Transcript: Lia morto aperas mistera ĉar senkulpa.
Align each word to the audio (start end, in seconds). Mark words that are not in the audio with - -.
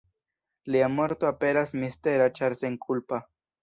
Lia 0.75 0.87
morto 0.95 1.29
aperas 1.31 1.77
mistera 1.85 2.31
ĉar 2.41 2.61
senkulpa. 2.67 3.27